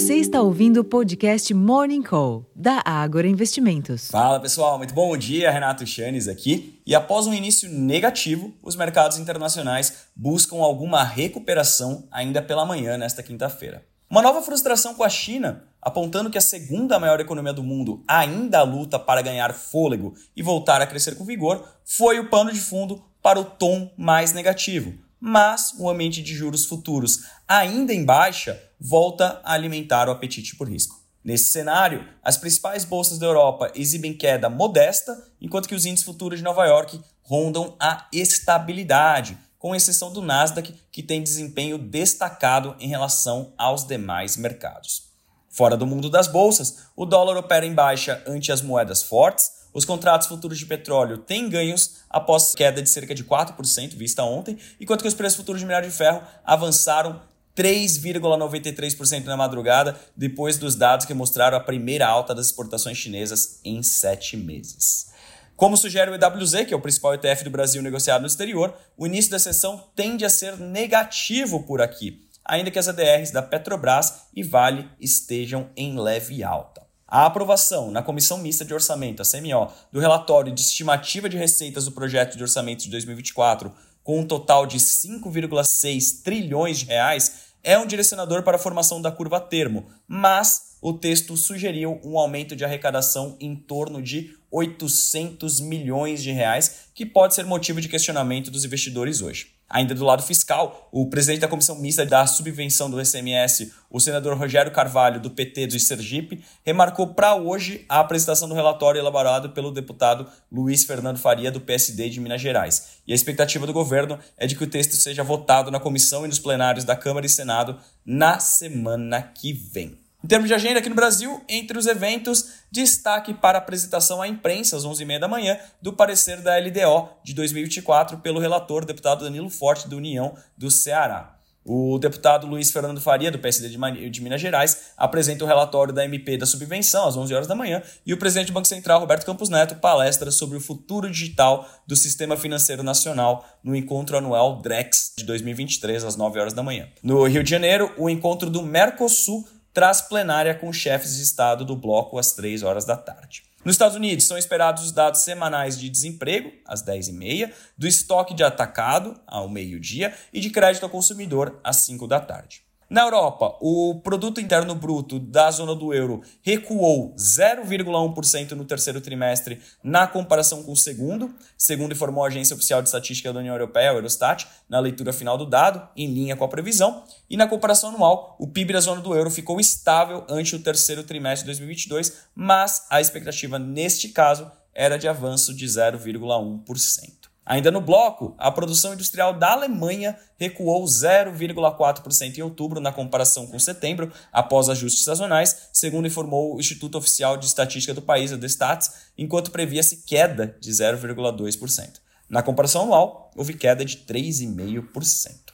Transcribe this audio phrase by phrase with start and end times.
[0.00, 4.08] Você está ouvindo o podcast Morning Call, da Ágora Investimentos.
[4.08, 5.50] Fala pessoal, muito bom dia.
[5.50, 6.80] Renato Chanes aqui.
[6.86, 13.22] E após um início negativo, os mercados internacionais buscam alguma recuperação ainda pela manhã nesta
[13.22, 13.84] quinta-feira.
[14.08, 18.62] Uma nova frustração com a China, apontando que a segunda maior economia do mundo ainda
[18.62, 23.04] luta para ganhar fôlego e voltar a crescer com vigor, foi o pano de fundo
[23.20, 29.40] para o tom mais negativo mas o ambiente de juros futuros, ainda em baixa, volta
[29.44, 30.98] a alimentar o apetite por risco.
[31.22, 36.38] Nesse cenário, as principais bolsas da Europa exibem queda modesta, enquanto que os índices futuros
[36.38, 42.88] de Nova York rondam a estabilidade, com exceção do Nasdaq, que tem desempenho destacado em
[42.88, 45.10] relação aos demais mercados.
[45.50, 49.84] Fora do mundo das bolsas, o dólar opera em baixa ante as moedas fortes, os
[49.84, 55.02] contratos futuros de petróleo têm ganhos após queda de cerca de 4% vista ontem, enquanto
[55.02, 57.20] que os preços futuros de minério de ferro avançaram
[57.56, 63.82] 3,93% na madrugada, depois dos dados que mostraram a primeira alta das exportações chinesas em
[63.82, 65.10] sete meses.
[65.56, 69.06] Como sugere o EWZ, que é o principal ETF do Brasil negociado no exterior, o
[69.06, 74.22] início da sessão tende a ser negativo por aqui, ainda que as ADRs da Petrobras
[74.34, 76.89] e Vale estejam em leve alta.
[77.10, 81.84] A aprovação na Comissão Mista de Orçamento, a CMO, do relatório de estimativa de receitas
[81.84, 83.72] do projeto de orçamento de 2024,
[84.04, 89.10] com um total de 5,6 trilhões de reais, é um direcionador para a formação da
[89.10, 96.22] curva termo, mas o texto sugeriu um aumento de arrecadação em torno de 800 milhões
[96.22, 99.59] de reais, que pode ser motivo de questionamento dos investidores hoje.
[99.70, 104.36] Ainda do lado fiscal, o presidente da comissão mista da subvenção do SMS, o senador
[104.36, 109.70] Rogério Carvalho, do PT do Sergipe, remarcou para hoje a apresentação do relatório elaborado pelo
[109.70, 112.98] deputado Luiz Fernando Faria, do PSD de Minas Gerais.
[113.06, 116.28] E a expectativa do governo é de que o texto seja votado na comissão e
[116.28, 120.09] nos plenários da Câmara e Senado na semana que vem.
[120.22, 124.28] Em termos de agenda aqui no Brasil, entre os eventos, destaque para a apresentação à
[124.28, 129.48] imprensa às 11h30 da manhã do parecer da LDO de 2024 pelo relator deputado Danilo
[129.48, 131.36] Forte, do União do Ceará.
[131.64, 136.36] O deputado Luiz Fernando Faria, do PSD de Minas Gerais, apresenta o relatório da MP
[136.36, 139.48] da subvenção às 11 horas da manhã e o presidente do Banco Central, Roberto Campos
[139.48, 145.24] Neto, palestra sobre o futuro digital do sistema financeiro nacional no encontro anual DREX de
[145.24, 146.88] 2023 às 9 horas da manhã.
[147.02, 151.76] No Rio de Janeiro, o encontro do Mercosul traz plenária com chefes de Estado do
[151.76, 153.42] bloco às 3 horas da tarde.
[153.64, 158.42] Nos Estados Unidos, são esperados os dados semanais de desemprego, às 10h30, do estoque de
[158.42, 162.62] atacado, ao meio-dia, e de crédito ao consumidor, às 5 da tarde.
[162.90, 169.60] Na Europa, o produto interno bruto da zona do euro recuou 0,1% no terceiro trimestre
[169.80, 173.90] na comparação com o segundo, segundo informou a Agência Oficial de Estatística da União Europeia,
[173.90, 178.34] Eurostat, na leitura final do dado, em linha com a previsão, e na comparação anual,
[178.40, 182.86] o PIB da zona do euro ficou estável ante o terceiro trimestre de 2022, mas
[182.90, 187.29] a expectativa neste caso era de avanço de 0,1%.
[187.50, 193.58] Ainda no bloco, a produção industrial da Alemanha recuou 0,4% em outubro na comparação com
[193.58, 199.08] setembro, após ajustes sazonais, segundo informou o Instituto Oficial de Estatística do país, o Destats,
[199.18, 201.94] enquanto previa-se queda de 0,2%.
[202.28, 205.50] Na comparação anual, houve queda de 3,5%.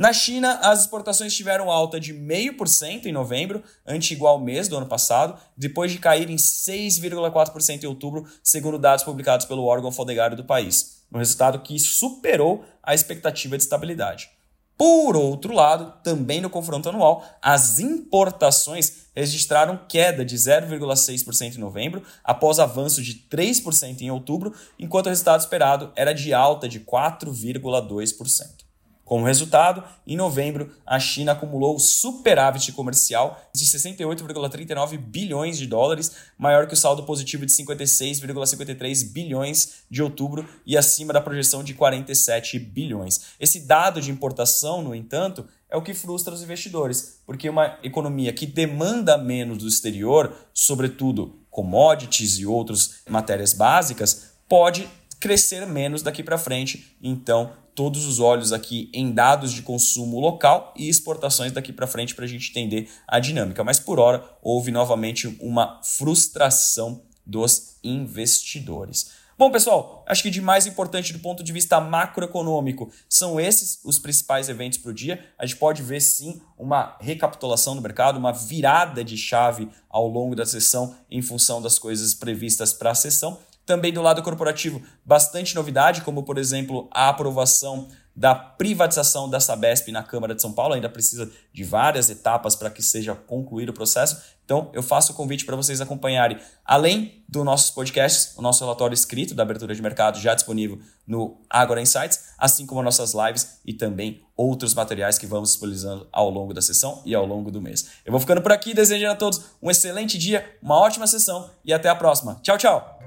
[0.00, 4.86] Na China, as exportações tiveram alta de 0,5% em novembro, ante igual mês do ano
[4.86, 10.44] passado, depois de cair em 6,4% em outubro, segundo dados publicados pelo órgão alfandegário do
[10.44, 14.30] país um resultado que superou a expectativa de estabilidade.
[14.78, 22.02] Por outro lado, também no confronto anual, as importações registraram queda de 0,6% em novembro,
[22.24, 28.69] após avanço de 3% em outubro, enquanto o resultado esperado era de alta de 4,2%.
[29.10, 36.68] Como resultado, em novembro, a China acumulou superávit comercial de 68,39 bilhões de dólares, maior
[36.68, 42.56] que o saldo positivo de 56,53 bilhões de outubro e acima da projeção de 47
[42.60, 43.32] bilhões.
[43.40, 48.32] Esse dado de importação, no entanto, é o que frustra os investidores, porque uma economia
[48.32, 56.22] que demanda menos do exterior, sobretudo commodities e outras matérias básicas, pode crescer menos daqui
[56.22, 56.96] para frente.
[57.02, 62.14] Então, todos os olhos aqui em dados de consumo local e exportações daqui para frente
[62.14, 63.64] para a gente entender a dinâmica.
[63.64, 69.20] Mas por hora houve novamente uma frustração dos investidores.
[69.40, 73.98] Bom, pessoal, acho que de mais importante do ponto de vista macroeconômico são esses os
[73.98, 75.24] principais eventos para o dia.
[75.38, 80.36] A gente pode ver sim uma recapitulação do mercado, uma virada de chave ao longo
[80.36, 83.38] da sessão em função das coisas previstas para a sessão.
[83.70, 87.86] Também do lado corporativo, bastante novidade, como por exemplo a aprovação
[88.16, 90.74] da privatização da Sabesp na Câmara de São Paulo.
[90.74, 94.20] Ainda precisa de várias etapas para que seja concluído o processo.
[94.44, 98.92] Então, eu faço o convite para vocês acompanharem, além dos nossos podcasts, o nosso relatório
[98.92, 103.72] escrito da abertura de mercado já disponível no Agora Insights, assim como nossas lives e
[103.72, 107.86] também outros materiais que vamos disponibilizando ao longo da sessão e ao longo do mês.
[108.04, 111.72] Eu vou ficando por aqui, desejando a todos um excelente dia, uma ótima sessão e
[111.72, 112.40] até a próxima.
[112.42, 112.99] Tchau, tchau!